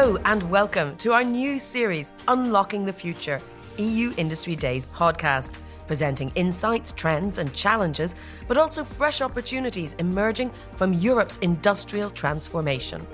Hello, 0.00 0.16
and 0.24 0.42
welcome 0.50 0.96
to 0.96 1.12
our 1.12 1.22
new 1.22 1.58
series, 1.58 2.10
Unlocking 2.26 2.86
the 2.86 2.92
Future 2.92 3.38
EU 3.76 4.14
Industry 4.16 4.56
Days 4.56 4.86
podcast, 4.86 5.58
presenting 5.86 6.32
insights, 6.36 6.92
trends, 6.92 7.36
and 7.36 7.52
challenges, 7.52 8.16
but 8.48 8.56
also 8.56 8.82
fresh 8.82 9.20
opportunities 9.20 9.94
emerging 9.98 10.52
from 10.72 10.94
Europe's 10.94 11.36
industrial 11.42 12.08
transformation. 12.08 13.06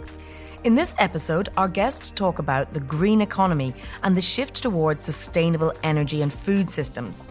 In 0.62 0.76
this 0.76 0.94
episode, 1.00 1.48
our 1.56 1.66
guests 1.66 2.12
talk 2.12 2.38
about 2.38 2.72
the 2.72 2.78
green 2.78 3.20
economy 3.20 3.74
and 4.04 4.16
the 4.16 4.22
shift 4.22 4.54
towards 4.54 5.04
sustainable 5.04 5.72
energy 5.82 6.22
and 6.22 6.32
food 6.32 6.70
systems. 6.70 7.26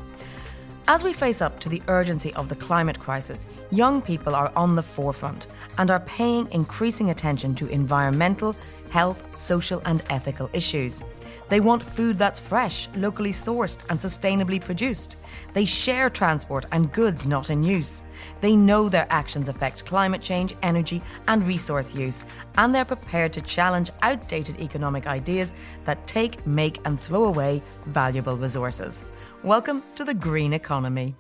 As 0.88 1.04
we 1.04 1.14
face 1.14 1.42
up 1.42 1.60
to 1.62 1.70
the 1.70 1.82
urgency 1.88 2.32
of 2.36 2.48
the 2.48 2.56
climate 2.56 3.00
crisis, 3.00 3.48
young 3.72 4.04
people 4.04 4.36
are 4.36 4.52
on 4.56 4.76
the 4.76 4.84
forefront 4.84 5.48
and 5.80 5.90
are 5.90 6.02
paying 6.02 6.48
increasing 6.52 7.10
attention 7.10 7.56
to 7.56 7.66
environmental, 7.70 8.56
health, 8.92 9.24
social, 9.36 9.82
and 9.86 10.04
ethical 10.12 10.48
issues. 10.54 11.04
They 11.50 11.60
want 11.60 11.84
food 11.84 12.18
that's 12.18 12.40
fresh, 12.40 12.90
locally 12.96 13.32
sourced, 13.32 13.86
and 13.90 14.00
sustainably 14.00 14.60
produced. 14.62 15.18
They 15.54 15.66
share 15.66 16.10
transport 16.10 16.66
and 16.72 16.92
goods 16.92 17.28
not 17.28 17.50
in 17.50 17.64
use. 17.64 18.04
They 18.42 18.56
know 18.56 18.90
their 18.90 19.08
actions 19.10 19.50
affect 19.50 19.86
climate 19.86 20.22
change, 20.22 20.56
energy, 20.64 21.02
and 21.28 21.46
resource 21.48 21.94
use, 21.96 22.26
and 22.58 22.74
they're 22.74 22.86
prepared 22.86 23.34
to 23.34 23.42
challenge 23.42 23.92
outdated 24.02 24.60
economic 24.60 25.08
ideas 25.08 25.54
that 25.86 26.06
take, 26.08 26.46
make, 26.48 26.80
and 26.86 27.00
throw 27.00 27.26
away 27.26 27.62
valuable 27.88 28.38
resources. 28.38 29.04
Welcome 29.44 29.84
to 29.96 30.04
the 30.04 30.14
green 30.14 30.54
economy. 30.54 31.16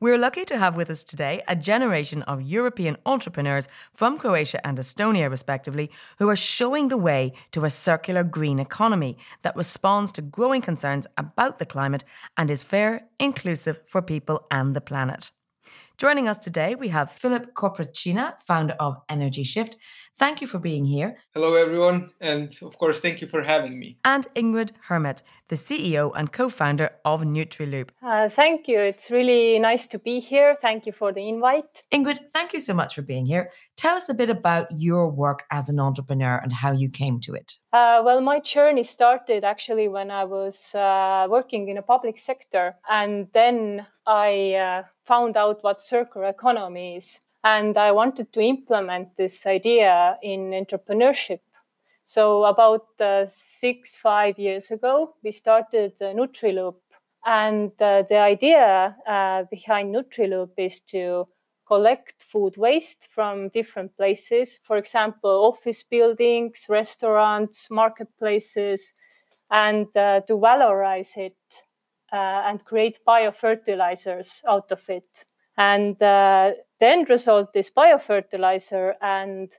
We're 0.00 0.18
lucky 0.18 0.44
to 0.46 0.58
have 0.58 0.76
with 0.76 0.90
us 0.90 1.04
today 1.04 1.42
a 1.48 1.56
generation 1.56 2.22
of 2.22 2.42
European 2.42 2.96
entrepreneurs 3.06 3.68
from 3.92 4.18
Croatia 4.18 4.64
and 4.66 4.78
Estonia, 4.78 5.30
respectively, 5.30 5.90
who 6.18 6.28
are 6.28 6.36
showing 6.36 6.88
the 6.88 6.98
way 6.98 7.32
to 7.52 7.64
a 7.64 7.70
circular 7.70 8.24
green 8.24 8.58
economy 8.58 9.16
that 9.42 9.56
responds 9.56 10.12
to 10.12 10.22
growing 10.22 10.60
concerns 10.60 11.06
about 11.16 11.58
the 11.58 11.66
climate 11.66 12.04
and 12.36 12.50
is 12.50 12.62
fair, 12.62 13.06
inclusive 13.18 13.80
for 13.86 14.02
people 14.02 14.46
and 14.50 14.74
the 14.74 14.80
planet. 14.80 15.30
Joining 15.96 16.26
us 16.26 16.38
today, 16.38 16.74
we 16.74 16.88
have 16.88 17.12
Philip 17.12 17.54
Koprechina, 17.54 18.34
founder 18.42 18.74
of 18.80 19.00
Energy 19.08 19.44
Shift. 19.44 19.76
Thank 20.16 20.40
you 20.40 20.46
for 20.46 20.60
being 20.60 20.84
here. 20.84 21.16
Hello, 21.34 21.54
everyone. 21.54 22.10
And 22.20 22.56
of 22.62 22.78
course, 22.78 23.00
thank 23.00 23.20
you 23.20 23.26
for 23.26 23.42
having 23.42 23.80
me. 23.80 23.98
And 24.04 24.28
Ingrid 24.36 24.70
Hermet, 24.88 25.22
the 25.48 25.56
CEO 25.56 26.12
and 26.14 26.30
co 26.30 26.48
founder 26.48 26.90
of 27.04 27.22
Nutriloop. 27.22 27.88
Uh, 28.00 28.28
thank 28.28 28.68
you. 28.68 28.78
It's 28.78 29.10
really 29.10 29.58
nice 29.58 29.88
to 29.88 29.98
be 29.98 30.20
here. 30.20 30.54
Thank 30.54 30.86
you 30.86 30.92
for 30.92 31.12
the 31.12 31.28
invite. 31.28 31.82
Ingrid, 31.92 32.30
thank 32.32 32.52
you 32.52 32.60
so 32.60 32.74
much 32.74 32.94
for 32.94 33.02
being 33.02 33.26
here. 33.26 33.50
Tell 33.76 33.96
us 33.96 34.08
a 34.08 34.14
bit 34.14 34.30
about 34.30 34.68
your 34.70 35.10
work 35.10 35.44
as 35.50 35.68
an 35.68 35.80
entrepreneur 35.80 36.36
and 36.36 36.52
how 36.52 36.70
you 36.70 36.88
came 36.88 37.20
to 37.22 37.34
it. 37.34 37.58
Uh, 37.72 38.00
well, 38.04 38.20
my 38.20 38.38
journey 38.38 38.84
started 38.84 39.42
actually 39.42 39.88
when 39.88 40.12
I 40.12 40.22
was 40.22 40.74
uh, 40.76 41.26
working 41.28 41.68
in 41.68 41.78
a 41.78 41.82
public 41.82 42.20
sector. 42.20 42.76
And 42.88 43.26
then 43.34 43.84
I 44.06 44.54
uh, 44.54 44.82
found 45.04 45.36
out 45.36 45.64
what 45.64 45.82
circular 45.82 46.28
economy 46.28 46.98
is. 46.98 47.18
And 47.44 47.78
I 47.78 47.92
wanted 47.92 48.32
to 48.32 48.40
implement 48.40 49.16
this 49.16 49.46
idea 49.46 50.18
in 50.22 50.50
entrepreneurship. 50.50 51.40
So, 52.06 52.44
about 52.44 52.86
uh, 53.00 53.26
six, 53.26 53.96
five 53.96 54.38
years 54.38 54.70
ago, 54.70 55.14
we 55.22 55.30
started 55.30 55.92
uh, 56.02 56.06
Nutriloop. 56.14 56.76
And 57.26 57.70
uh, 57.80 58.02
the 58.08 58.18
idea 58.18 58.96
uh, 59.06 59.44
behind 59.50 59.94
Nutriloop 59.94 60.50
is 60.58 60.80
to 60.92 61.26
collect 61.66 62.22
food 62.22 62.56
waste 62.56 63.08
from 63.10 63.48
different 63.50 63.96
places, 63.96 64.58
for 64.58 64.76
example, 64.76 65.30
office 65.46 65.82
buildings, 65.82 66.66
restaurants, 66.68 67.70
marketplaces, 67.70 68.92
and 69.50 69.96
uh, 69.96 70.20
to 70.22 70.34
valorize 70.34 71.16
it 71.16 71.36
uh, 72.12 72.42
and 72.46 72.64
create 72.64 72.98
biofertilizers 73.06 74.42
out 74.46 74.70
of 74.72 74.88
it. 74.90 75.24
And 75.56 76.00
uh, 76.02 76.52
the 76.84 76.90
end 76.90 77.08
result 77.08 77.48
is 77.56 77.70
biofertilizer, 77.70 78.92
and 79.00 79.50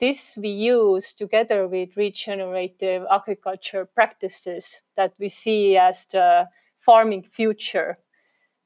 this 0.00 0.36
we 0.36 0.48
use 0.48 1.12
together 1.12 1.68
with 1.68 1.96
regenerative 1.96 3.04
agriculture 3.08 3.84
practices 3.94 4.82
that 4.96 5.12
we 5.20 5.28
see 5.28 5.76
as 5.76 6.08
the 6.08 6.48
farming 6.80 7.22
future. 7.22 7.98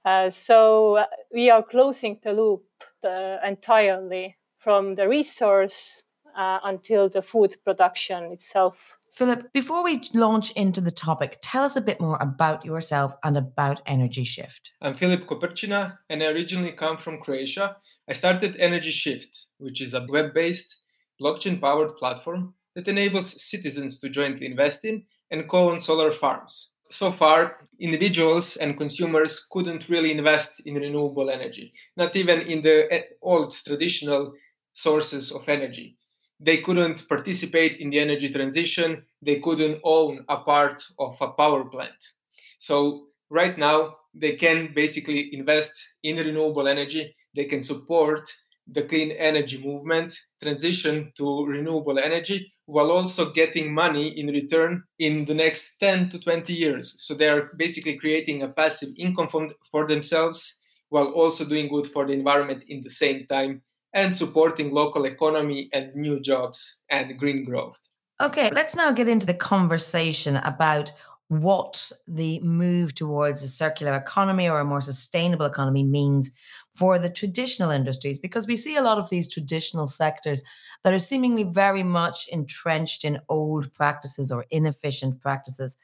Uh, 0.07 0.31
so 0.31 1.05
we 1.31 1.51
are 1.51 1.63
closing 1.63 2.19
the 2.25 2.33
loop 2.33 2.65
uh, 3.05 3.37
entirely 3.45 4.35
from 4.57 4.95
the 4.95 5.07
resource 5.07 6.03
uh, 6.39 6.59
until 6.65 7.11
the 7.11 7.21
food 7.21 7.55
production 7.65 8.33
itself. 8.33 8.97
Philip, 9.13 9.53
before 9.53 9.85
we 9.85 10.01
launch 10.15 10.53
into 10.53 10.81
the 10.81 10.91
topic, 10.91 11.39
tell 11.43 11.65
us 11.65 11.77
a 11.77 11.81
bit 11.83 12.01
more 12.01 12.19
about 12.21 12.65
yourself 12.65 13.15
and 13.25 13.37
about 13.37 13.83
Energy 13.87 14.25
Shift. 14.25 14.73
I'm 14.81 14.95
Philip 14.95 15.27
Koperčina 15.27 15.99
and 16.09 16.23
I 16.23 16.33
originally 16.33 16.73
come 16.73 16.97
from 16.97 17.19
Croatia. 17.19 17.77
I 18.09 18.13
started 18.13 18.57
Energy 18.59 18.91
Shift, 18.91 19.47
which 19.59 19.81
is 19.81 19.95
a 19.95 20.07
web 20.09 20.33
based, 20.35 20.81
blockchain 21.21 21.61
powered 21.61 21.97
platform 21.97 22.55
that 22.75 22.89
enables 22.89 23.43
citizens 23.43 23.99
to 23.99 24.09
jointly 24.09 24.47
invest 24.47 24.85
in 24.85 25.05
and 25.31 25.49
co 25.49 25.71
own 25.71 25.81
solar 25.81 26.11
farms. 26.11 26.71
So 26.89 27.11
far, 27.11 27.67
individuals 27.81 28.57
and 28.57 28.79
consumers 28.79 29.47
couldn't 29.51 29.89
really 29.89 30.13
invest 30.13 30.61
in 30.67 30.75
renewable 30.75 31.31
energy, 31.31 31.73
not 31.97 32.15
even 32.15 32.43
in 32.43 32.63
the 32.63 32.87
eh, 32.93 33.03
old 33.23 33.53
traditional 33.65 34.33
sources 34.73 35.33
of 35.33 35.49
energy 35.49 35.97
they 36.41 36.59
couldn't 36.59 37.09
participate 37.09 37.79
in 37.79 37.91
the 37.91 37.99
energy 37.99 38.29
transition, 38.29 39.05
they 39.23 39.41
couldn't 39.41 39.81
own 39.85 40.25
a 40.29 40.39
part 40.39 40.83
of 40.99 41.17
a 41.21 41.29
power 41.29 41.65
plant. 41.65 42.13
So, 42.59 43.07
right 43.31 43.57
now, 43.57 43.97
they 44.15 44.37
can 44.37 44.73
basically 44.75 45.35
invest 45.35 45.73
in 46.03 46.17
renewable 46.17 46.69
energy, 46.69 47.15
they 47.37 47.45
can 47.45 47.63
support 47.63 48.29
the 48.67 48.83
clean 48.83 49.13
energy 49.13 49.63
movement, 49.63 50.13
transition 50.43 51.13
to 51.17 51.47
renewable 51.47 51.99
energy, 51.99 52.53
while 52.67 52.91
also 52.91 53.31
getting 53.31 53.73
money 53.73 54.09
in 54.19 54.27
return 54.27 54.83
in 54.99 55.25
the 55.25 55.35
next 55.35 55.75
10 55.79 56.09
to 56.09 56.19
20 56.19 56.53
years. 56.53 56.97
So 56.99 57.15
they 57.15 57.29
are 57.29 57.51
basically 57.57 57.97
creating 57.97 58.43
a 58.43 58.49
passive 58.49 58.91
income 58.97 59.29
for 59.71 59.87
themselves 59.87 60.57
while 60.89 61.09
also 61.11 61.45
doing 61.45 61.69
good 61.69 61.87
for 61.87 62.07
the 62.07 62.13
environment 62.13 62.65
in 62.69 62.81
the 62.81 62.91
same 62.91 63.27
time 63.27 63.63
and 63.95 64.15
supporting 64.15 64.73
local 64.73 65.05
economy 65.05 65.69
and 65.73 65.95
new 65.95 66.21
jobs 66.21 66.81
and 66.91 67.17
green 67.19 67.45
growth. 67.45 67.79
Okay, 68.21 68.51
let's 68.51 68.75
now 68.75 68.93
get 68.93 69.09
into 69.09 69.27
the 69.27 69.35
conversation 69.35 70.37
about 70.37 70.91
what 71.29 71.91
the 72.07 72.41
move 72.41 72.95
towards 72.95 73.43
a 73.43 73.49
circular 73.49 73.95
economy 73.95 74.49
or 74.49 74.61
a 74.61 74.65
more 74.65 74.81
sustainable 74.81 75.47
economy 75.47 75.83
means 75.83 76.31
for 76.77 76.99
the 76.99 77.11
traditional 77.11 77.71
industries 77.71 78.19
because 78.19 78.47
we 78.47 78.57
see 78.57 78.77
a 78.77 78.83
lot 78.83 78.99
of 78.99 79.09
these 79.09 79.33
traditional 79.33 79.87
sectors 79.87 80.43
that 80.85 80.93
are 80.93 80.99
seemingly 80.99 81.45
very 81.45 81.83
much 81.83 82.29
entrenched 82.29 83.05
in 83.05 83.21
old 83.29 83.73
practices 83.73 84.31
or 84.31 84.45
inefficient 84.51 85.21
practices. 85.21 85.77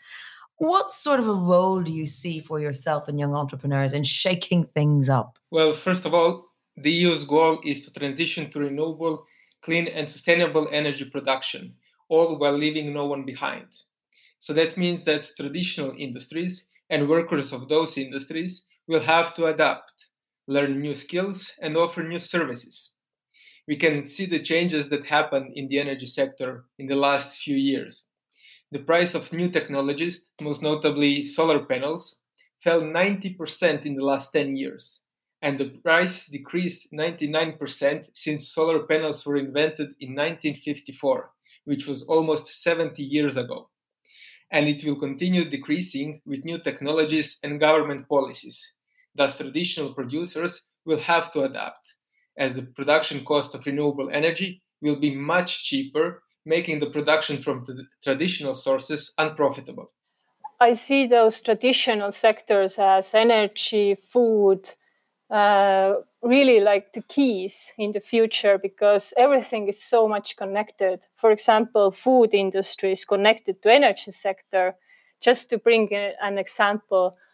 What 0.57 0.91
sort 0.91 1.19
of 1.19 1.27
a 1.27 1.35
role 1.35 1.83
do 1.83 1.93
you 1.93 2.07
see 2.07 2.41
for 2.41 2.61
yourself 2.61 3.09
and 3.09 3.19
young 3.19 3.35
entrepreneurs 3.35 3.95
in 3.95 4.05
shaking 4.05 4.65
things 4.65 5.09
up? 5.09 5.39
Well, 5.51 5.73
first 5.73 6.05
of 6.05 6.15
all, 6.15 6.53
the 6.77 6.91
EU's 6.91 7.25
goal 7.25 7.61
is 7.65 7.81
to 7.83 7.93
transition 7.93 8.51
to 8.51 8.61
renewable, 8.61 9.27
clean, 9.61 9.89
and 9.89 10.09
sustainable 10.09 10.69
energy 10.71 11.05
production, 11.05 11.75
all 12.09 12.39
while 12.39 12.53
leaving 12.53 12.93
no 12.93 13.07
one 13.07 13.25
behind. 13.25 13.67
So 14.39 14.53
that 14.53 14.77
means 14.77 15.05
that 15.05 15.31
traditional 15.37 15.95
industries 15.99 16.69
and 16.91 17.09
workers 17.09 17.53
of 17.53 17.69
those 17.69 17.97
industries 17.97 18.67
will 18.87 19.01
have 19.01 19.35
to 19.35 19.47
adapt, 19.47 20.09
learn 20.47 20.81
new 20.81 20.95
skills, 20.95 21.53
and 21.61 21.77
offer 21.77 22.03
new 22.03 22.19
services. 22.19 22.93
We 23.69 23.77
can 23.77 24.05
see 24.05 24.27
the 24.27 24.41
changes 24.41 24.89
that 24.89 25.07
happened 25.07 25.53
in 25.55 25.69
the 25.69 25.79
energy 25.79 26.07
sector 26.07 26.65
in 26.79 26.87
the 26.87 26.97
last 26.97 27.41
few 27.43 27.57
years. 27.57 28.09
The 28.71 28.81
price 28.81 29.15
of 29.15 29.33
new 29.33 29.49
technologies, 29.49 30.31
most 30.41 30.63
notably 30.63 31.25
solar 31.25 31.65
panels, 31.65 32.21
fell 32.63 32.83
90% 32.83 33.87
in 33.87 33.95
the 33.95 34.05
last 34.05 34.33
10 34.33 34.57
years 34.57 35.03
and 35.43 35.59
the 35.59 35.71
price 35.85 36.27
decreased 36.27 36.93
99% 36.93 38.11
since 38.15 38.49
solar 38.49 38.87
panels 38.87 39.27
were 39.27 39.37
invented 39.37 39.93
in 39.99 40.11
1954, 40.11 41.31
which 41.65 41.87
was 41.89 42.05
almost 42.05 42.63
70 42.63 43.03
years 43.03 43.37
ago. 43.37 43.69
And 44.53 44.69
it 44.69 44.85
will 44.85 44.97
continue 44.97 45.45
decreasing 45.45 46.21
with 46.25 46.45
new 46.45 46.59
technologies 46.59 47.39
and 47.43 47.59
government 47.59 48.09
policies. 48.09 48.77
Thus, 49.15 49.37
traditional 49.37 49.95
producers 49.95 50.71
will 50.85 50.99
have 50.99 51.33
to 51.33 51.43
adapt, 51.43 51.95
as 52.37 52.55
the 52.55 52.63
production 52.63 53.25
cost 53.25 53.55
of 53.55 53.67
renewable 53.67 54.11
energy 54.11 54.63
will 54.81 54.97
be 54.97 55.15
much 55.15 55.65
cheaper, 55.65 56.23
making 56.45 56.81
the 56.81 56.91
production 56.91 57.43
from 57.43 57.65
traditional 58.03 58.55
sources 58.55 59.13
unprofitable. 59.19 59.89
I 60.61 60.75
see 60.75 61.07
those 61.07 61.41
traditional 61.41 62.13
sectors 62.13 62.79
as 62.79 63.15
energy, 63.15 63.97
food, 63.97 64.71
uh, 65.31 65.95
really 66.23 66.61
like 66.61 66.93
the 66.93 67.03
keys 67.03 67.73
in 67.79 67.91
the 67.91 68.01
future 68.01 68.59
because 68.59 69.13
everything 69.17 69.69
is 69.69 69.83
so 69.83 70.07
much 70.07 70.37
connected. 70.37 71.01
For 71.17 71.31
example, 71.31 71.91
food 71.91 72.35
industry 72.35 72.93
is 72.93 73.05
connected 73.05 73.63
to 73.63 73.73
energy 73.73 74.11
sector. 74.11 74.77
Just 75.21 75.51
to 75.51 75.59
bring 75.59 75.93
an 75.95 76.39
example, 76.39 77.17
uh, 77.17 77.32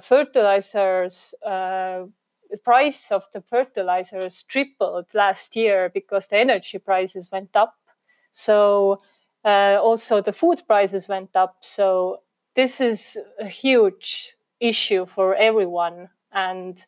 fertilizers, 0.00 1.34
uh, 1.44 2.06
the 2.50 2.58
price 2.64 3.12
of 3.12 3.30
the 3.32 3.40
fertilizers 3.40 4.42
tripled 4.44 5.06
last 5.14 5.56
year 5.56 5.90
because 5.92 6.28
the 6.28 6.38
energy 6.38 6.78
prices 6.78 7.30
went 7.30 7.54
up. 7.54 7.74
So 8.32 9.02
uh, 9.44 9.78
also 9.82 10.20
the 10.20 10.32
food 10.32 10.62
prices 10.66 11.08
went 11.08 11.36
up. 11.36 11.56
So 11.60 12.22
this 12.54 12.80
is 12.80 13.18
a 13.38 13.46
huge 13.46 14.36
issue 14.60 15.06
for 15.06 15.34
everyone, 15.36 16.08
and 16.32 16.84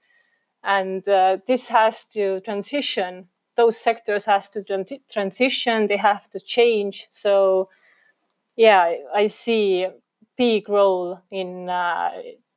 and 0.64 1.06
uh, 1.08 1.38
this 1.46 1.68
has 1.68 2.04
to 2.06 2.40
transition. 2.40 3.28
Those 3.56 3.78
sectors 3.78 4.24
has 4.24 4.48
to 4.50 4.64
transition. 5.10 5.86
They 5.86 5.96
have 5.96 6.28
to 6.30 6.40
change. 6.40 7.06
So 7.10 7.68
yeah, 8.56 8.94
I 9.14 9.26
see 9.28 9.88
big 10.36 10.68
role 10.68 11.20
in 11.30 11.68
uh, 11.68 12.10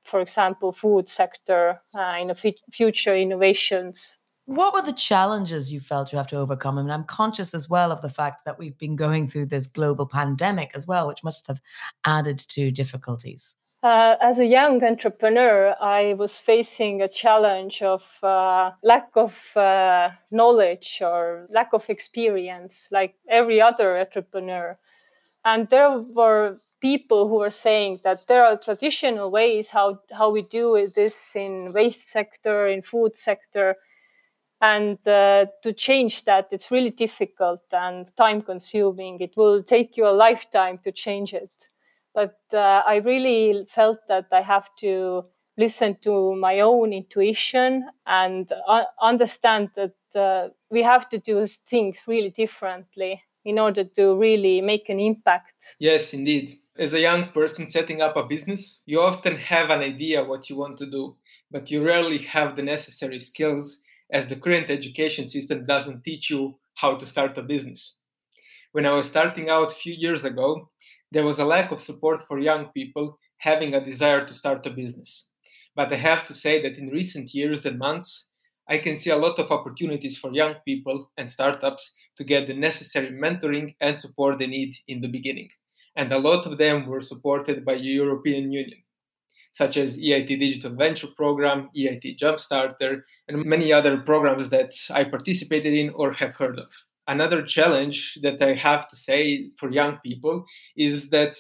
for 0.06 0.22
example, 0.22 0.72
food 0.72 1.10
sector 1.10 1.81
uh, 1.94 2.18
in 2.22 2.28
the 2.28 2.54
future 2.72 3.16
innovations. 3.16 4.18
What 4.46 4.75
were 4.75 4.84
the 4.84 4.94
challenges 4.94 5.74
you 5.74 5.80
felt 5.80 6.12
you 6.12 6.19
have 6.19 6.28
to 6.28 6.38
overcome? 6.38 6.78
I 6.78 6.84
mean, 6.84 6.92
I'm 6.92 7.04
conscious 7.04 7.56
as 7.56 7.68
well 7.68 7.92
of 7.92 8.02
the 8.02 8.10
fact 8.10 8.46
that 8.46 8.60
we've 8.60 8.78
been 8.78 8.96
going 8.96 9.28
through 9.28 9.48
this 9.48 9.66
global 9.66 10.06
pandemic 10.06 10.72
as 10.75 10.86
well, 10.86 11.07
which 11.07 11.24
must 11.24 11.48
have 11.48 11.60
added 12.06 12.38
to 12.38 12.69
difficulties. 12.69 13.56
Uh, 13.81 14.16
as 14.22 14.40
a 14.40 14.46
young 14.46 14.84
entrepreneur, 14.84 15.75
I 15.81 16.13
was 16.13 16.38
facing 16.38 17.01
a 17.01 17.08
challenge 17.08 17.81
of 17.81 18.04
uh, 18.24 18.72
lack 18.84 19.10
of 19.16 19.36
uh, 19.58 20.12
knowledge 20.31 21.00
or 21.01 21.48
lack 21.50 21.74
of 21.74 21.90
experience, 21.90 22.88
like 22.92 23.16
every 23.28 23.62
other 23.62 23.98
entrepreneur. 23.98 24.78
And 25.44 25.69
there 25.69 26.00
were 26.00 26.60
people 26.86 27.28
who 27.28 27.42
are 27.42 27.58
saying 27.68 28.00
that 28.04 28.28
there 28.28 28.46
are 28.46 28.58
traditional 28.58 29.32
ways 29.32 29.72
how 29.72 30.00
how 30.12 30.30
we 30.30 30.44
do 30.44 30.88
this 30.94 31.36
in 31.36 31.74
waste 31.74 32.08
sector 32.10 32.68
in 32.68 32.80
food 32.84 33.16
sector 33.16 33.76
and 34.62 35.00
uh, 35.08 35.48
to 35.64 35.74
change 35.74 36.26
that 36.26 36.46
it's 36.52 36.70
really 36.70 36.92
difficult 36.92 37.64
and 37.72 38.16
time 38.16 38.40
consuming 38.40 39.20
it 39.20 39.34
will 39.36 39.64
take 39.64 39.98
you 39.98 40.06
a 40.06 40.20
lifetime 40.26 40.78
to 40.84 40.92
change 40.92 41.34
it. 41.34 41.56
But 42.14 42.38
uh, 42.54 42.94
i 42.94 42.96
really 43.12 43.66
felt 43.78 44.00
that 44.08 44.28
i 44.32 44.42
have 44.42 44.68
to 44.84 45.26
listen 45.58 45.92
to 46.08 46.36
my 46.36 46.60
own 46.60 46.94
intuition 46.94 47.72
and 48.06 48.46
uh, 48.68 48.84
understand 49.02 49.70
that 49.80 49.98
uh, 50.26 50.50
we 50.70 50.84
have 50.84 51.10
to 51.10 51.18
do 51.18 51.48
things 51.48 51.96
really 52.06 52.34
differently 52.44 53.24
in 53.44 53.58
order 53.58 53.84
to 53.84 54.04
really 54.16 54.62
make 54.62 54.90
an 54.90 55.00
impact. 55.00 55.76
Yes 55.80 56.14
indeed 56.14 56.48
as 56.77 56.94
a 56.94 57.00
young 57.00 57.30
person 57.30 57.68
setting 57.68 58.01
up 58.01 58.18
a 58.18 58.25
business, 58.25 58.81
you 58.86 59.00
often 59.00 59.38
have 59.38 59.69
an 59.69 59.80
idea 59.80 60.25
what 60.25 60.50
you 60.50 60.57
want 60.57 60.77
to 60.77 60.86
do, 60.86 61.16
but 61.50 61.72
you 61.72 61.81
rarely 61.81 62.18
have 62.18 62.56
the 62.56 62.63
necessary 62.63 63.18
skills 63.18 63.81
as 64.12 64.27
the 64.27 64.36
current 64.36 64.69
education 64.69 65.25
system 65.25 65.66
doesn't 65.66 66.04
teach 66.04 66.30
you 66.30 66.56
how 66.75 66.95
to 66.95 67.06
start 67.06 67.38
a 67.38 67.42
business. 67.42 68.00
When 68.74 68.86
I 68.86 68.94
was 68.94 69.07
starting 69.07 69.50
out 69.50 69.72
a 69.72 69.75
few 69.75 69.94
years 69.94 70.25
ago, 70.25 70.68
there 71.13 71.24
was 71.24 71.39
a 71.39 71.45
lack 71.45 71.72
of 71.72 71.81
support 71.81 72.22
for 72.22 72.39
young 72.39 72.66
people 72.68 73.19
having 73.38 73.74
a 73.74 73.83
desire 73.83 74.25
to 74.25 74.33
start 74.33 74.66
a 74.66 74.69
business. 74.69 75.30
But 75.75 75.94
I 75.94 75.95
have 75.95 76.25
to 76.25 76.33
say 76.33 76.62
that 76.62 76.77
in 76.77 76.88
recent 76.88 77.33
years 77.33 77.66
and 77.66 77.80
months, 77.80 78.31
I 78.68 78.80
can 78.80 78.98
see 78.98 79.12
a 79.12 79.18
lot 79.18 79.39
of 79.39 79.50
opportunities 79.50 80.18
for 80.18 80.33
young 80.33 80.56
people 80.66 81.10
and 81.16 81.30
startups 81.30 81.92
to 82.18 82.25
get 82.25 82.48
the 82.48 82.54
necessary 82.54 83.12
mentoring 83.12 83.75
and 83.80 83.98
support 83.98 84.39
they 84.39 84.48
need 84.48 84.74
in 84.89 85.00
the 85.00 85.07
beginning 85.07 85.50
and 85.96 86.12
a 86.12 86.20
lot 86.20 86.46
of 86.46 86.58
them 86.58 86.86
were 86.86 87.02
supported 87.02 87.66
by 87.66 87.76
the 87.76 87.82
European 87.82 88.52
Union, 88.52 88.80
such 89.54 89.78
as 89.78 89.98
EIT 89.98 90.28
Digital 90.28 90.76
Venture 90.76 91.08
Program, 91.16 91.70
EIT 91.76 92.18
Jumpstarter, 92.18 93.02
and 93.28 93.46
many 93.46 93.72
other 93.72 93.98
programs 93.98 94.50
that 94.50 94.74
I 94.92 95.06
participated 95.06 95.74
in 95.74 95.90
or 95.92 96.12
have 96.14 96.36
heard 96.36 96.60
of. 96.60 96.72
Another 97.08 97.44
challenge 97.44 98.18
that 98.24 98.42
I 98.42 98.54
have 98.54 98.88
to 98.90 98.96
say 98.96 99.50
for 99.58 99.70
young 99.72 100.00
people 100.04 100.46
is 100.76 101.10
that 101.10 101.36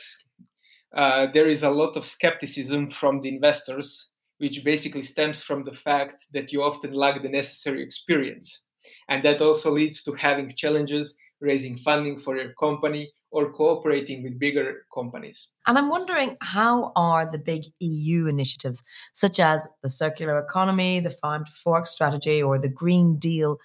uh, 0.93 1.25
there 1.27 1.47
is 1.47 1.63
a 1.63 1.71
lot 1.71 1.97
of 1.97 2.05
skepticism 2.05 2.89
from 2.89 3.21
the 3.21 3.29
investors, 3.29 4.11
which 4.37 4.63
basically 4.63 5.01
stems 5.01 5.43
from 5.43 5.63
the 5.63 5.73
fact 5.73 6.27
that 6.31 6.53
you 6.53 6.61
often 6.61 6.93
lack 6.93 7.21
the 7.21 7.29
necessary 7.29 7.81
experience. 7.81 8.67
And 9.09 9.23
that 9.23 9.41
also 9.41 9.71
leads 9.71 10.03
to 10.03 10.13
having 10.13 10.49
challenges 10.49 11.17
raising 11.41 11.77
funding 11.77 12.17
for 12.17 12.37
your 12.37 12.53
company 12.53 13.11
or 13.31 13.51
cooperating 13.51 14.23
with 14.23 14.39
bigger 14.39 14.85
companies. 14.93 15.49
And 15.67 15.77
I'm 15.77 15.89
wondering 15.89 16.37
how 16.41 16.93
are 16.95 17.29
the 17.29 17.37
big 17.37 17.63
EU 17.79 18.27
initiatives, 18.27 18.81
such 19.13 19.39
as 19.39 19.67
the 19.83 19.89
circular 19.89 20.39
economy, 20.39 21.01
the 21.01 21.09
farm 21.09 21.45
to 21.45 21.51
fork 21.51 21.87
strategy, 21.87 22.41
or 22.41 22.57
the 22.57 22.69
Green 22.69 23.17
Deal, 23.17 23.57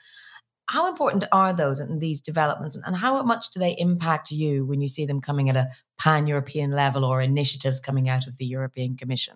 how 0.70 0.88
important 0.88 1.24
are 1.32 1.52
those 1.52 1.80
and 1.80 2.00
these 2.00 2.20
developments, 2.20 2.78
and 2.86 2.94
how 2.94 3.20
much 3.24 3.50
do 3.50 3.58
they 3.58 3.74
impact 3.76 4.30
you 4.30 4.64
when 4.64 4.80
you 4.80 4.86
see 4.86 5.04
them 5.04 5.20
coming 5.20 5.50
at 5.50 5.56
a 5.56 5.68
pan 5.98 6.28
European 6.28 6.70
level 6.70 7.04
or 7.04 7.20
initiatives 7.20 7.80
coming 7.80 8.08
out 8.08 8.28
of 8.28 8.36
the 8.36 8.46
European 8.46 8.96
Commission? 8.96 9.34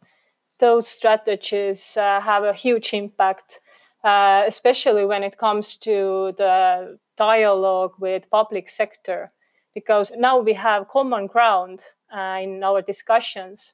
Those 0.60 0.86
strategies 0.86 1.96
uh, 1.96 2.20
have 2.20 2.44
a 2.44 2.52
huge 2.52 2.94
impact, 2.94 3.58
uh, 4.04 4.44
especially 4.46 5.06
when 5.06 5.22
it 5.22 5.38
comes 5.38 5.76
to 5.78 6.32
the 6.36 6.98
dialogue 7.16 7.92
with 7.98 8.30
public 8.30 8.68
sector 8.68 9.32
because 9.74 10.12
now 10.16 10.38
we 10.38 10.52
have 10.52 10.88
common 10.88 11.26
ground 11.26 11.84
uh, 12.14 12.38
in 12.40 12.62
our 12.62 12.82
discussions. 12.82 13.72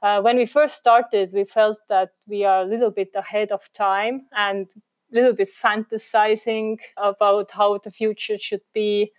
Uh, 0.00 0.20
when 0.22 0.36
we 0.36 0.46
first 0.46 0.76
started, 0.76 1.32
we 1.32 1.44
felt 1.44 1.78
that 1.88 2.10
we 2.26 2.44
are 2.44 2.62
a 2.62 2.66
little 2.66 2.90
bit 2.90 3.10
ahead 3.14 3.52
of 3.52 3.70
time 3.72 4.26
and 4.36 4.70
a 4.76 5.14
little 5.14 5.32
bit 5.32 5.50
fantasizing 5.62 6.78
about 6.96 7.50
how 7.50 7.78
the 7.78 7.90
future 7.90 8.38
should 8.38 8.62
be. 8.72 9.10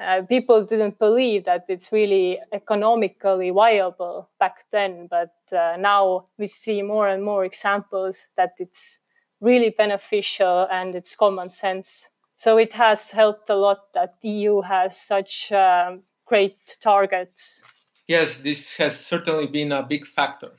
Uh, 0.00 0.22
people 0.22 0.64
didn't 0.64 0.98
believe 0.98 1.44
that 1.44 1.64
it's 1.68 1.92
really 1.92 2.40
economically 2.52 3.50
viable 3.50 4.28
back 4.40 4.64
then, 4.72 5.06
but 5.08 5.34
uh, 5.56 5.76
now 5.78 6.26
we 6.38 6.46
see 6.46 6.82
more 6.82 7.08
and 7.08 7.22
more 7.22 7.44
examples 7.44 8.28
that 8.36 8.52
it's 8.58 8.98
really 9.42 9.70
beneficial 9.70 10.66
and 10.70 10.94
it's 10.94 11.14
common 11.14 11.50
sense. 11.50 12.08
So 12.36 12.56
it 12.56 12.72
has 12.72 13.10
helped 13.10 13.50
a 13.50 13.56
lot 13.56 13.92
that 13.92 14.14
the 14.22 14.28
EU 14.28 14.62
has 14.62 14.98
such 14.98 15.52
um, 15.52 16.02
great 16.24 16.78
targets. 16.80 17.60
Yes, 18.08 18.38
this 18.38 18.76
has 18.76 18.98
certainly 18.98 19.46
been 19.46 19.72
a 19.72 19.82
big 19.82 20.06
factor. 20.06 20.52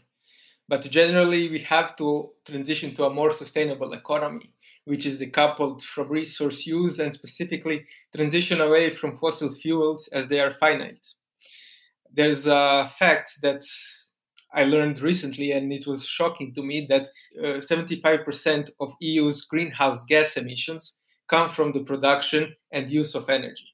But 0.67 0.89
generally, 0.89 1.49
we 1.49 1.59
have 1.59 1.95
to 1.97 2.29
transition 2.45 2.93
to 2.95 3.05
a 3.05 3.13
more 3.13 3.33
sustainable 3.33 3.93
economy, 3.93 4.53
which 4.85 5.05
is 5.05 5.17
decoupled 5.17 5.81
from 5.81 6.09
resource 6.09 6.65
use 6.65 6.99
and 6.99 7.13
specifically 7.13 7.85
transition 8.15 8.61
away 8.61 8.89
from 8.89 9.15
fossil 9.15 9.53
fuels 9.53 10.07
as 10.09 10.27
they 10.27 10.39
are 10.39 10.51
finite. 10.51 11.05
There's 12.11 12.47
a 12.47 12.89
fact 12.97 13.41
that 13.41 13.61
I 14.53 14.65
learned 14.65 15.01
recently, 15.01 15.51
and 15.51 15.73
it 15.73 15.87
was 15.87 16.05
shocking 16.05 16.53
to 16.53 16.63
me 16.63 16.85
that 16.89 17.09
uh, 17.43 17.57
75% 17.57 18.69
of 18.79 18.93
EU's 19.01 19.41
greenhouse 19.45 20.03
gas 20.03 20.37
emissions 20.37 20.99
come 21.27 21.49
from 21.49 21.71
the 21.71 21.83
production 21.83 22.55
and 22.71 22.89
use 22.89 23.15
of 23.15 23.29
energy. 23.29 23.67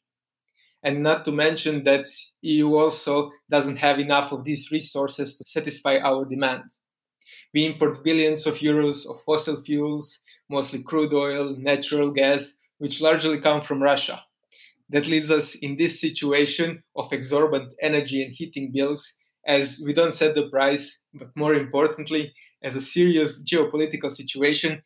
And 0.81 1.03
not 1.03 1.25
to 1.25 1.31
mention 1.33 1.83
that 1.83 2.05
EU 2.41 2.75
also 2.75 3.31
doesn't 3.49 3.77
have 3.77 3.99
enough 3.99 4.31
of 4.31 4.45
these 4.45 4.71
resources 4.71 5.35
to 5.35 5.43
satisfy 5.45 5.97
our 5.97 6.23
demand. 6.23 6.63
We 7.53 7.65
import 7.65 8.03
billions 8.03 8.47
of 8.47 8.59
euros 8.59 9.09
of 9.09 9.21
fossil 9.23 9.61
fuels, 9.61 10.19
mostly 10.49 10.81
crude 10.83 11.13
oil, 11.13 11.55
natural 11.57 12.11
gas, 12.11 12.55
which 12.77 13.01
largely 13.01 13.39
come 13.41 13.59
from 13.59 13.83
Russia. 13.83 14.23
That 14.89 15.07
leaves 15.07 15.29
us 15.29 15.55
in 15.55 15.75
this 15.75 15.99
situation 15.99 16.81
of 16.95 17.11
exorbitant 17.11 17.73
energy 17.81 18.23
and 18.23 18.33
heating 18.33 18.71
bills 18.71 19.13
as 19.49 19.81
we 19.83 19.93
don't 19.93 20.13
set 20.13 20.35
the 20.35 20.47
price, 20.49 21.05
but 21.11 21.29
more 21.35 21.55
importantly, 21.55 22.31
as 22.61 22.75
a 22.75 22.81
serious 22.81 23.41
geopolitical 23.41 24.11
situation 24.11 24.83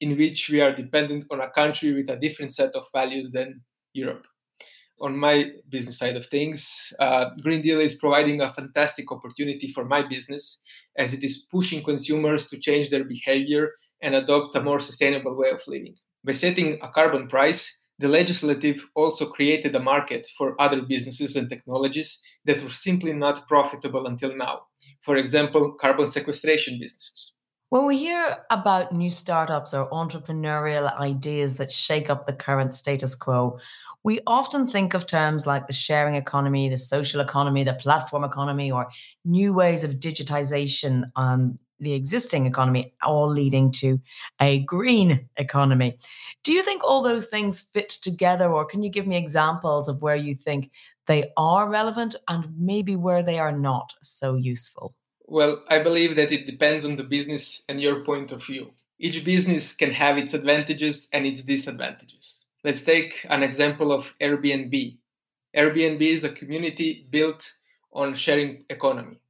in 0.00 0.16
which 0.16 0.50
we 0.50 0.60
are 0.60 0.74
dependent 0.74 1.24
on 1.30 1.40
a 1.40 1.50
country 1.50 1.92
with 1.92 2.10
a 2.10 2.16
different 2.16 2.52
set 2.52 2.74
of 2.74 2.84
values 2.92 3.30
than 3.30 3.60
Europe. 3.92 4.26
On 5.00 5.16
my 5.16 5.52
business 5.68 5.98
side 5.98 6.16
of 6.16 6.26
things, 6.26 6.92
uh, 6.98 7.30
Green 7.40 7.62
Deal 7.62 7.80
is 7.80 7.94
providing 7.94 8.40
a 8.40 8.52
fantastic 8.52 9.10
opportunity 9.12 9.68
for 9.68 9.84
my 9.84 10.02
business 10.02 10.60
as 10.98 11.14
it 11.14 11.22
is 11.22 11.46
pushing 11.50 11.82
consumers 11.82 12.48
to 12.48 12.58
change 12.58 12.90
their 12.90 13.04
behavior 13.04 13.70
and 14.02 14.16
adopt 14.16 14.56
a 14.56 14.62
more 14.62 14.80
sustainable 14.80 15.38
way 15.38 15.50
of 15.50 15.62
living. 15.68 15.94
By 16.24 16.32
setting 16.32 16.78
a 16.82 16.88
carbon 16.88 17.28
price, 17.28 17.79
the 18.00 18.08
legislative 18.08 18.88
also 18.94 19.26
created 19.26 19.76
a 19.76 19.80
market 19.80 20.26
for 20.38 20.58
other 20.58 20.80
businesses 20.80 21.36
and 21.36 21.50
technologies 21.50 22.18
that 22.46 22.62
were 22.62 22.70
simply 22.70 23.12
not 23.12 23.46
profitable 23.46 24.06
until 24.06 24.34
now. 24.34 24.62
For 25.02 25.18
example, 25.18 25.74
carbon 25.74 26.08
sequestration 26.08 26.78
businesses. 26.80 27.34
When 27.68 27.86
we 27.86 27.98
hear 27.98 28.38
about 28.50 28.92
new 28.92 29.10
startups 29.10 29.74
or 29.74 29.88
entrepreneurial 29.90 30.98
ideas 30.98 31.56
that 31.58 31.70
shake 31.70 32.08
up 32.08 32.24
the 32.24 32.32
current 32.32 32.72
status 32.72 33.14
quo, 33.14 33.58
we 34.02 34.20
often 34.26 34.66
think 34.66 34.94
of 34.94 35.06
terms 35.06 35.46
like 35.46 35.66
the 35.66 35.74
sharing 35.74 36.14
economy, 36.14 36.70
the 36.70 36.78
social 36.78 37.20
economy, 37.20 37.64
the 37.64 37.74
platform 37.74 38.24
economy, 38.24 38.72
or 38.72 38.88
new 39.26 39.52
ways 39.52 39.84
of 39.84 40.00
digitization 40.00 41.10
on 41.16 41.58
the 41.80 41.94
existing 41.94 42.46
economy, 42.46 42.92
all 43.02 43.28
leading 43.28 43.72
to 43.72 44.00
a 44.40 44.60
green 44.60 45.28
economy. 45.36 45.96
Do 46.44 46.52
you 46.52 46.62
think 46.62 46.84
all 46.84 47.02
those 47.02 47.26
things 47.26 47.60
fit 47.60 47.88
together, 47.88 48.52
or 48.52 48.64
can 48.64 48.82
you 48.82 48.90
give 48.90 49.06
me 49.06 49.16
examples 49.16 49.88
of 49.88 50.02
where 50.02 50.16
you 50.16 50.34
think 50.34 50.70
they 51.06 51.32
are 51.36 51.68
relevant 51.68 52.14
and 52.28 52.48
maybe 52.56 52.96
where 52.96 53.22
they 53.22 53.38
are 53.38 53.52
not 53.52 53.94
so 54.02 54.34
useful? 54.34 54.94
Well, 55.26 55.62
I 55.68 55.78
believe 55.80 56.16
that 56.16 56.32
it 56.32 56.46
depends 56.46 56.84
on 56.84 56.96
the 56.96 57.04
business 57.04 57.62
and 57.68 57.80
your 57.80 58.04
point 58.04 58.32
of 58.32 58.44
view. 58.44 58.72
Each 58.98 59.24
business 59.24 59.72
can 59.72 59.92
have 59.92 60.18
its 60.18 60.34
advantages 60.34 61.08
and 61.12 61.26
its 61.26 61.42
disadvantages. 61.42 62.46
Let's 62.62 62.82
take 62.82 63.24
an 63.30 63.42
example 63.42 63.92
of 63.92 64.14
Airbnb. 64.20 64.98
Airbnb 65.56 66.02
is 66.02 66.24
a 66.24 66.28
community 66.28 67.06
built 67.08 67.54
on 67.92 68.14
sharing 68.14 68.64
economy. 68.68 69.20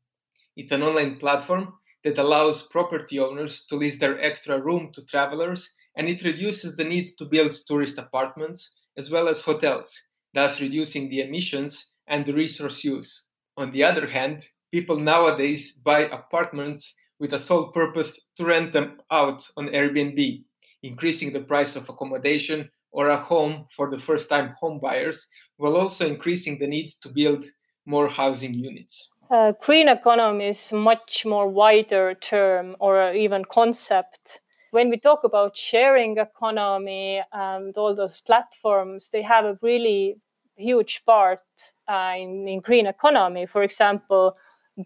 It's 0.56 0.72
an 0.72 0.82
online 0.82 1.16
platform 1.16 1.74
that 2.04 2.18
allows 2.18 2.62
property 2.62 3.18
owners 3.18 3.64
to 3.66 3.76
lease 3.76 3.98
their 3.98 4.18
extra 4.20 4.60
room 4.60 4.90
to 4.92 5.04
travelers 5.04 5.70
and 5.96 6.08
it 6.08 6.24
reduces 6.24 6.76
the 6.76 6.84
need 6.84 7.08
to 7.18 7.24
build 7.24 7.52
tourist 7.66 7.98
apartments 7.98 8.84
as 8.96 9.10
well 9.10 9.28
as 9.28 9.42
hotels, 9.42 10.00
thus 10.32 10.60
reducing 10.60 11.08
the 11.08 11.20
emissions 11.20 11.92
and 12.06 12.24
the 12.24 12.32
resource 12.32 12.84
use. 12.84 13.24
On 13.56 13.70
the 13.70 13.84
other 13.84 14.06
hand, 14.06 14.46
people 14.72 14.98
nowadays 14.98 15.72
buy 15.72 16.00
apartments 16.00 16.94
with 17.18 17.32
a 17.34 17.38
sole 17.38 17.68
purpose 17.68 18.18
to 18.36 18.44
rent 18.44 18.72
them 18.72 18.98
out 19.10 19.46
on 19.56 19.68
Airbnb, 19.68 20.44
increasing 20.82 21.32
the 21.32 21.40
price 21.40 21.76
of 21.76 21.88
accommodation 21.88 22.70
or 22.92 23.08
a 23.08 23.16
home 23.16 23.66
for 23.70 23.90
the 23.90 23.98
first 23.98 24.28
time 24.28 24.54
home 24.58 24.80
buyers, 24.80 25.26
while 25.56 25.76
also 25.76 26.06
increasing 26.06 26.58
the 26.58 26.66
need 26.66 26.88
to 27.02 27.08
build 27.08 27.44
more 27.86 28.08
housing 28.08 28.54
units. 28.54 29.12
Uh, 29.30 29.52
green 29.60 29.88
economy 29.88 30.48
is 30.48 30.72
much 30.72 31.24
more 31.24 31.48
wider 31.48 32.14
term 32.14 32.74
or 32.80 33.12
even 33.14 33.44
concept. 33.44 34.40
When 34.72 34.90
we 34.90 34.96
talk 34.98 35.22
about 35.22 35.56
sharing 35.56 36.18
economy 36.18 37.22
and 37.32 37.76
all 37.78 37.94
those 37.94 38.20
platforms, 38.20 39.08
they 39.10 39.22
have 39.22 39.44
a 39.44 39.58
really 39.62 40.16
huge 40.56 41.04
part 41.06 41.42
uh, 41.88 42.14
in, 42.16 42.48
in 42.48 42.60
green 42.60 42.86
economy. 42.86 43.46
For 43.46 43.62
example, 43.62 44.36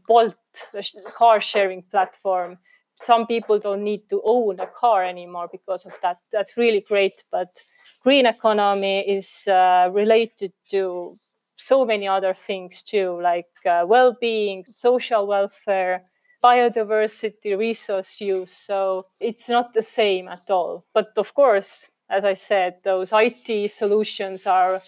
Bolt, 0.06 0.36
the 0.72 1.12
car 1.16 1.40
sharing 1.40 1.82
platform. 1.82 2.58
Some 3.00 3.26
people 3.26 3.58
don't 3.58 3.82
need 3.82 4.08
to 4.10 4.20
own 4.24 4.60
a 4.60 4.66
car 4.66 5.04
anymore 5.04 5.48
because 5.50 5.86
of 5.86 5.92
that. 6.02 6.18
That's 6.32 6.56
really 6.58 6.80
great. 6.80 7.24
But 7.32 7.48
green 8.02 8.26
economy 8.26 9.00
is 9.08 9.48
uh, 9.48 9.88
related 9.92 10.52
to 10.70 11.18
so 11.56 11.84
many 11.84 12.06
other 12.08 12.34
things 12.34 12.82
too, 12.82 13.20
like 13.22 13.46
uh, 13.66 13.84
well 13.86 14.16
being, 14.20 14.64
social 14.70 15.26
welfare, 15.26 16.04
biodiversity, 16.42 17.56
resource 17.56 18.20
use. 18.20 18.52
So 18.52 19.06
it's 19.20 19.48
not 19.48 19.72
the 19.72 19.82
same 19.82 20.28
at 20.28 20.50
all. 20.50 20.84
But 20.92 21.12
of 21.16 21.34
course, 21.34 21.88
as 22.10 22.24
I 22.24 22.34
said, 22.34 22.76
those 22.84 23.12
IT 23.12 23.70
solutions 23.70 24.46
are 24.46 24.82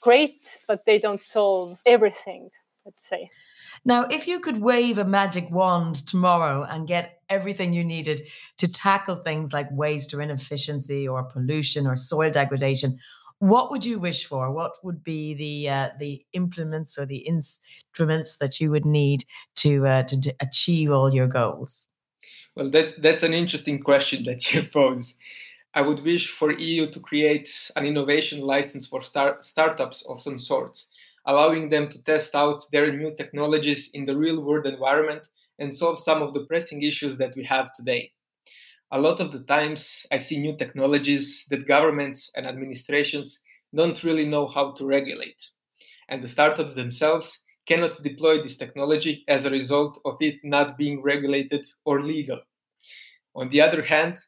great, 0.00 0.58
but 0.66 0.84
they 0.84 0.98
don't 0.98 1.22
solve 1.22 1.78
everything, 1.86 2.50
let's 2.84 3.08
say. 3.08 3.28
Now, 3.84 4.02
if 4.10 4.26
you 4.26 4.40
could 4.40 4.60
wave 4.60 4.98
a 4.98 5.04
magic 5.04 5.50
wand 5.50 6.06
tomorrow 6.06 6.64
and 6.68 6.88
get 6.88 7.20
everything 7.28 7.72
you 7.72 7.84
needed 7.84 8.22
to 8.58 8.68
tackle 8.68 9.16
things 9.16 9.52
like 9.52 9.68
waste 9.70 10.12
or 10.14 10.22
inefficiency 10.22 11.06
or 11.06 11.22
pollution 11.24 11.86
or 11.86 11.96
soil 11.96 12.30
degradation, 12.30 12.98
what 13.38 13.70
would 13.70 13.84
you 13.84 13.98
wish 13.98 14.24
for? 14.24 14.50
What 14.50 14.72
would 14.82 15.04
be 15.04 15.34
the 15.34 15.70
uh, 15.70 15.88
the 15.98 16.24
implements 16.32 16.98
or 16.98 17.06
the 17.06 17.18
instruments 17.18 18.38
that 18.38 18.60
you 18.60 18.70
would 18.70 18.84
need 18.84 19.24
to, 19.56 19.86
uh, 19.86 20.02
to 20.04 20.34
achieve 20.40 20.90
all 20.90 21.14
your 21.14 21.26
goals? 21.26 21.88
Well, 22.54 22.70
that's 22.70 22.94
that's 22.94 23.22
an 23.22 23.34
interesting 23.34 23.80
question 23.80 24.22
that 24.28 24.52
you 24.54 24.62
pose. 24.62 25.14
I 25.74 25.82
would 25.82 26.02
wish 26.02 26.30
for 26.30 26.52
EU 26.52 26.90
to 26.90 27.00
create 27.00 27.70
an 27.76 27.84
innovation 27.84 28.40
license 28.40 28.86
for 28.86 29.02
start, 29.02 29.44
startups 29.44 30.02
of 30.08 30.22
some 30.22 30.38
sorts 30.38 30.88
allowing 31.26 31.68
them 31.68 31.88
to 31.88 32.02
test 32.04 32.34
out 32.34 32.62
their 32.72 32.92
new 32.92 33.14
technologies 33.14 33.90
in 33.90 34.04
the 34.04 34.16
real 34.16 34.40
world 34.40 34.66
environment 34.66 35.28
and 35.58 35.74
solve 35.74 35.98
some 35.98 36.22
of 36.22 36.32
the 36.32 36.44
pressing 36.44 36.82
issues 36.82 37.16
that 37.16 37.34
we 37.36 37.42
have 37.44 37.72
today. 37.72 38.12
A 38.90 39.00
lot 39.00 39.20
of 39.20 39.32
the 39.32 39.40
times, 39.40 40.06
I 40.10 40.18
see 40.18 40.38
new 40.38 40.56
technologies 40.56 41.46
that 41.50 41.66
governments 41.66 42.30
and 42.36 42.46
administrations 42.46 43.42
don't 43.74 44.02
really 44.02 44.24
know 44.24 44.46
how 44.48 44.72
to 44.72 44.86
regulate. 44.86 45.50
And 46.08 46.22
the 46.22 46.28
startups 46.28 46.74
themselves 46.74 47.44
cannot 47.66 48.02
deploy 48.02 48.42
this 48.42 48.56
technology 48.56 49.24
as 49.28 49.44
a 49.44 49.50
result 49.50 50.00
of 50.04 50.16
it 50.20 50.36
not 50.44 50.78
being 50.78 51.02
regulated 51.02 51.66
or 51.84 52.02
legal. 52.02 52.40
On 53.36 53.48
the 53.50 53.60
other 53.60 53.82
hand, 53.82 54.18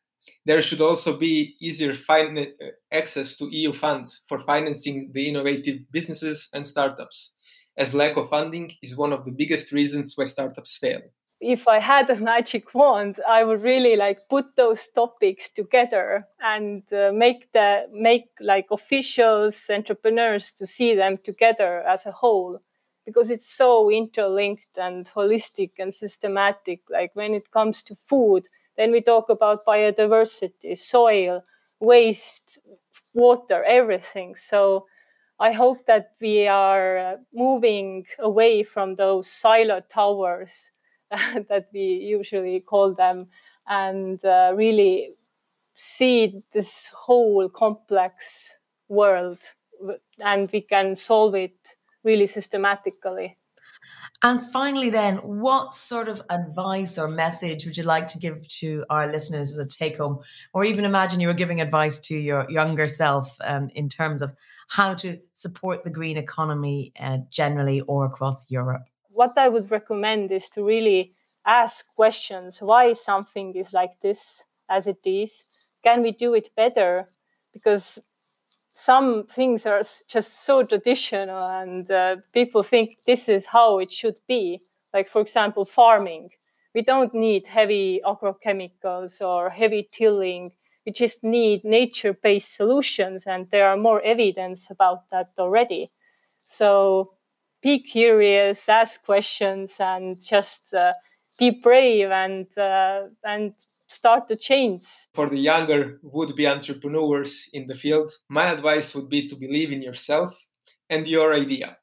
there 0.45 0.63
should 0.63 0.81
also 0.81 1.17
be 1.17 1.57
easier 1.61 1.95
fin- 1.95 2.39
uh, 2.39 2.67
access 2.93 3.37
to 3.37 3.49
EU 3.51 3.73
funds 3.73 4.23
for 4.29 4.39
financing 4.39 5.11
the 5.13 5.29
innovative 5.29 5.81
businesses 5.91 6.49
and 6.53 6.67
startups, 6.67 7.35
as 7.77 7.95
lack 7.95 8.17
of 8.17 8.29
funding 8.29 8.71
is 8.83 8.97
one 8.97 9.13
of 9.13 9.25
the 9.25 9.33
biggest 9.33 9.73
reasons 9.73 10.15
why 10.17 10.27
startups 10.27 10.77
fail. 10.77 11.01
If 11.41 11.67
I 11.69 11.79
had 11.81 12.09
a 12.11 12.17
magic 12.33 12.75
wand, 12.75 13.19
I 13.27 13.43
would 13.45 13.63
really 13.63 13.97
like 13.97 14.29
put 14.29 14.55
those 14.57 14.87
topics 14.87 15.51
together 15.51 16.29
and 16.41 16.83
uh, 16.93 17.11
make 17.13 17.51
the 17.53 17.89
make 17.93 18.29
like 18.41 18.67
officials, 18.71 19.69
entrepreneurs 19.71 20.53
to 20.53 20.67
see 20.67 20.95
them 20.95 21.19
together 21.19 21.81
as 21.83 22.07
a 22.07 22.13
whole 22.13 22.61
because 23.05 23.31
it's 23.31 23.51
so 23.53 23.91
interlinked 23.91 24.79
and 24.79 25.07
holistic 25.07 25.73
and 25.79 25.93
systematic. 25.95 26.81
Like 26.89 27.11
when 27.15 27.35
it 27.35 27.51
comes 27.51 27.83
to 27.85 27.95
food, 27.97 28.49
then 28.77 28.93
we 28.93 29.01
talk 29.01 29.29
about 29.29 29.67
biodiversity, 29.67 30.79
soil, 30.79 31.43
waste, 31.81 32.59
water, 33.15 33.65
everything. 33.65 34.35
So 34.37 34.87
I 35.41 35.53
hope 35.53 35.87
that 35.87 36.13
we 36.21 36.47
are 36.49 36.99
uh, 36.99 37.17
moving 37.33 38.07
away 38.19 38.63
from 38.63 38.95
those 38.97 39.29
silo 39.31 39.81
towers 39.81 40.71
that 41.49 41.69
we 41.73 41.81
usually 41.81 42.61
call 42.61 42.95
them 42.95 43.27
and 43.67 44.25
uh, 44.25 44.53
really 44.55 45.15
see 45.75 46.43
this 46.53 46.91
whole 46.95 47.49
complex 47.49 48.57
world 48.89 49.39
and 50.25 50.51
we 50.53 50.61
can 50.61 50.95
solve 50.95 51.35
it 51.35 51.77
really 52.03 52.27
systematically. 52.27 53.37
And 54.23 54.43
finally, 54.51 54.91
then, 54.91 55.19
what 55.19 55.75
sort 55.75 56.09
of 56.09 56.23
advice 56.31 56.99
or 56.99 57.07
message 57.07 57.65
would 57.65 57.77
you 57.77 57.85
like 57.85 58.09
to 58.09 58.19
give 58.19 58.49
to 58.61 58.85
our 58.91 59.11
listeners 59.13 59.57
as 59.57 59.65
a 59.65 59.69
take 59.69 59.99
home? 59.99 60.19
Or 60.53 60.65
even 60.65 60.85
imagine 60.85 61.21
you 61.21 61.29
were 61.29 61.35
giving 61.35 61.61
advice 61.61 61.99
to 62.01 62.17
your 62.17 62.51
younger 62.51 62.87
self 62.87 63.37
um, 63.43 63.71
in 63.75 63.89
terms 63.89 64.21
of 64.21 64.35
how 64.69 64.95
to 64.95 65.19
support 65.35 65.85
the 65.85 65.91
green 65.91 66.17
economy 66.17 66.93
uh, 66.99 67.19
generally 67.31 67.81
or 67.83 68.07
across 68.07 68.51
Europe? 68.51 68.88
What 69.19 69.37
I 69.37 69.49
would 69.49 69.73
recommend 69.73 70.31
is 70.31 70.49
to 70.51 70.63
really 70.65 71.13
ask 71.45 71.93
questions. 71.97 72.63
Why 72.63 72.93
something 72.93 73.57
is 73.57 73.73
like 73.73 74.01
this 74.01 74.45
as 74.69 74.87
it 74.87 75.05
is? 75.05 75.45
Can 75.83 76.03
we 76.03 76.13
do 76.13 76.35
it 76.35 76.55
better? 76.55 77.13
Because 77.53 77.99
some 78.75 79.27
things 79.27 79.67
are 79.67 79.83
just 80.09 80.45
so 80.45 80.63
traditional 80.63 81.49
and 81.49 81.91
uh, 81.91 82.17
people 82.33 82.63
think 82.63 82.99
this 83.07 83.29
is 83.29 83.47
how 83.47 83.81
it 83.81 83.91
should 83.91 84.21
be. 84.29 84.63
Like 84.95 85.09
for 85.09 85.21
example 85.21 85.65
farming. 85.65 86.31
We 86.73 86.83
don't 86.83 87.13
need 87.13 87.49
heavy 87.49 88.01
agrochemicals 88.05 89.21
or 89.21 89.51
heavy 89.51 89.89
tilling. 89.91 90.53
We 90.87 90.93
just 90.93 91.25
need 91.25 91.65
nature 91.65 92.13
based 92.15 92.55
solutions 92.55 93.27
and 93.27 93.51
there 93.51 93.69
are 93.69 93.77
more 93.77 94.01
evidence 94.03 94.71
about 94.71 95.11
that 95.11 95.33
already. 95.41 95.91
So 96.45 97.18
be 97.63 97.83
curious 97.83 98.69
ask 98.69 99.05
questions 99.05 99.77
and 99.81 100.21
just 100.25 100.75
uh, 100.75 100.93
be 101.39 101.51
brave 101.51 102.11
and 102.11 102.47
uh, 102.59 103.03
and 103.25 103.53
start 103.89 104.29
to 104.29 104.37
change. 104.37 104.85
For 105.15 105.29
the 105.29 105.39
younger 105.39 105.99
would 106.03 106.37
be 106.37 106.47
entrepreneurs 106.47 107.49
in 107.53 107.67
the 107.67 107.75
field, 107.75 108.13
my 108.29 108.51
advice 108.51 108.95
would 108.95 109.09
be 109.09 109.27
to 109.29 109.37
believe 109.37 109.73
in 109.73 109.83
yourself 109.83 110.47
and 110.91 111.07
your 111.07 111.35
idea, 111.35 111.79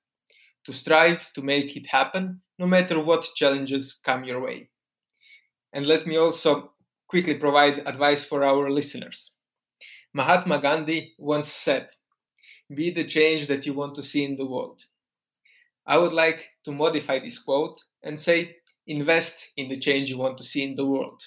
to 0.65 0.73
strive 0.73 1.33
to 1.33 1.41
make 1.41 1.75
it 1.75 1.87
happen 1.87 2.41
no 2.59 2.67
matter 2.67 2.99
what 2.99 3.29
challenges 3.35 3.99
come 4.03 4.23
your 4.23 4.39
way. 4.39 4.69
And 5.73 5.85
let 5.85 6.05
me 6.07 6.15
also 6.15 6.71
quickly 7.07 7.35
provide 7.35 7.87
advice 7.87 8.23
for 8.23 8.43
our 8.43 8.69
listeners. 8.69 9.31
Mahatma 10.13 10.59
Gandhi 10.59 11.13
once 11.17 11.49
said, 11.49 11.87
Be 12.73 12.89
the 12.91 13.03
change 13.03 13.47
that 13.47 13.65
you 13.65 13.73
want 13.73 13.95
to 13.95 14.03
see 14.03 14.23
in 14.23 14.37
the 14.37 14.45
world. 14.45 14.85
I 15.87 15.97
would 15.97 16.13
like 16.13 16.51
to 16.65 16.71
modify 16.71 17.19
this 17.19 17.39
quote 17.39 17.83
and 18.03 18.19
say, 18.19 18.57
Invest 18.87 19.51
in 19.57 19.67
the 19.69 19.79
change 19.79 20.09
you 20.09 20.17
want 20.17 20.37
to 20.37 20.43
see 20.43 20.61
in 20.63 20.75
the 20.75 20.85
world. 20.85 21.21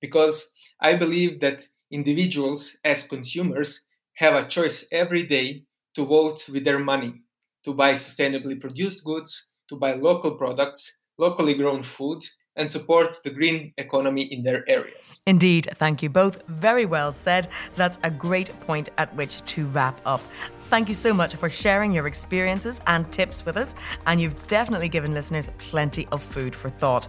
Because 0.00 0.46
I 0.80 0.94
believe 0.94 1.40
that 1.40 1.66
individuals, 1.90 2.76
as 2.84 3.02
consumers, 3.06 3.80
have 4.14 4.34
a 4.34 4.48
choice 4.48 4.86
every 4.92 5.24
day 5.24 5.64
to 5.94 6.04
vote 6.06 6.48
with 6.48 6.64
their 6.64 6.78
money, 6.78 7.22
to 7.64 7.74
buy 7.74 7.94
sustainably 7.94 8.60
produced 8.60 9.04
goods, 9.04 9.52
to 9.68 9.76
buy 9.76 9.94
local 9.94 10.36
products, 10.36 11.00
locally 11.18 11.54
grown 11.54 11.82
food, 11.82 12.24
and 12.56 12.70
support 12.70 13.20
the 13.24 13.30
green 13.30 13.72
economy 13.78 14.22
in 14.22 14.42
their 14.42 14.68
areas. 14.68 15.20
Indeed, 15.26 15.68
thank 15.76 16.02
you 16.02 16.08
both. 16.08 16.42
Very 16.46 16.86
well 16.86 17.12
said. 17.12 17.48
That's 17.76 17.98
a 18.02 18.10
great 18.10 18.58
point 18.60 18.90
at 18.98 19.14
which 19.16 19.44
to 19.46 19.66
wrap 19.66 20.00
up. 20.06 20.20
Thank 20.64 20.88
you 20.88 20.94
so 20.94 21.12
much 21.12 21.34
for 21.36 21.50
sharing 21.50 21.92
your 21.92 22.06
experiences 22.06 22.80
and 22.86 23.10
tips 23.12 23.44
with 23.44 23.56
us, 23.56 23.74
and 24.06 24.20
you've 24.20 24.46
definitely 24.46 24.88
given 24.88 25.14
listeners 25.14 25.50
plenty 25.58 26.08
of 26.10 26.22
food 26.22 26.54
for 26.54 26.70
thought. 26.70 27.06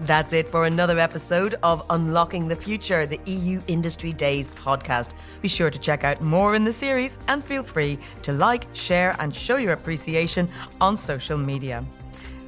That's 0.00 0.32
it 0.32 0.50
for 0.50 0.64
another 0.64 0.98
episode 0.98 1.54
of 1.62 1.84
Unlocking 1.90 2.48
the 2.48 2.56
Future, 2.56 3.06
the 3.06 3.20
EU 3.26 3.62
Industry 3.68 4.12
Days 4.12 4.48
podcast. 4.48 5.12
Be 5.40 5.48
sure 5.48 5.70
to 5.70 5.78
check 5.78 6.02
out 6.02 6.20
more 6.20 6.54
in 6.56 6.64
the 6.64 6.72
series 6.72 7.18
and 7.28 7.44
feel 7.44 7.62
free 7.62 7.98
to 8.22 8.32
like, 8.32 8.66
share, 8.72 9.14
and 9.20 9.34
show 9.34 9.56
your 9.56 9.72
appreciation 9.72 10.48
on 10.80 10.96
social 10.96 11.38
media. 11.38 11.84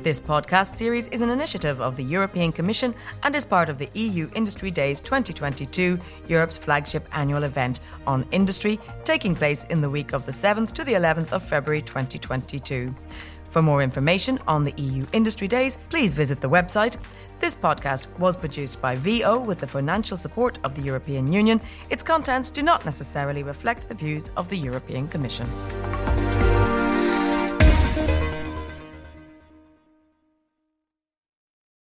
This 0.06 0.20
podcast 0.20 0.76
series 0.76 1.08
is 1.08 1.20
an 1.20 1.30
initiative 1.30 1.80
of 1.80 1.96
the 1.96 2.04
European 2.04 2.52
Commission 2.52 2.94
and 3.25 3.34
is 3.34 3.44
part 3.44 3.68
of 3.68 3.76
the 3.76 3.88
EU 3.94 4.28
Industry 4.36 4.70
Days 4.70 5.00
2022, 5.00 5.98
Europe's 6.28 6.56
flagship 6.56 7.08
annual 7.10 7.42
event 7.42 7.80
on 8.06 8.25
industry, 8.30 8.78
taking 9.02 9.34
place 9.34 9.64
in 9.64 9.80
the 9.80 9.90
week 9.90 10.12
of 10.12 10.25
the 10.25 10.30
7th 10.30 10.70
to 10.75 10.84
the 10.84 10.92
11th 10.92 11.32
of 11.32 11.42
February 11.42 11.82
2022. 11.82 12.94
For 13.50 13.62
more 13.62 13.82
information 13.82 14.38
on 14.46 14.62
the 14.62 14.75
EU 14.80 15.04
Industry 15.12 15.48
Days, 15.48 15.76
please 15.90 16.14
visit 16.14 16.40
the 16.40 16.48
website. 16.48 16.98
This 17.40 17.56
podcast 17.56 18.06
was 18.20 18.36
produced 18.36 18.80
by 18.80 18.94
VO 18.94 19.40
with 19.40 19.58
the 19.58 19.66
financial 19.66 20.16
support 20.16 20.60
of 20.62 20.76
the 20.76 20.82
European 20.82 21.32
Union. 21.32 21.60
Its 21.90 22.04
contents 22.04 22.50
do 22.50 22.62
not 22.62 22.84
necessarily 22.84 23.42
reflect 23.42 23.88
the 23.88 23.94
views 23.94 24.30
of 24.36 24.48
the 24.50 24.56
European 24.56 25.08
Commission. 25.08 25.48